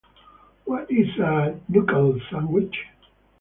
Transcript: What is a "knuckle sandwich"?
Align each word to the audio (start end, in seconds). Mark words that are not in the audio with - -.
What 0.65 0.89
is 0.89 1.15
a 1.19 1.59
"knuckle 1.69 2.19
sandwich"? 2.31 2.75